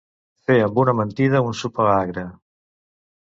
Fer 0.51 0.55
amb 0.67 0.79
una 0.83 0.95
mentida 0.99 1.43
un 1.49 1.53
sopar 1.59 1.87
agre. 1.91 2.23